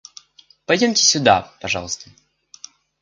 [0.65, 2.09] Пойдемте сюда, пожалуйста.